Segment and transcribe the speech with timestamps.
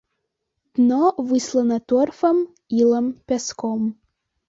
[0.79, 1.03] Дно
[1.33, 2.43] выслана торфам,
[2.83, 3.89] ілам, пяском.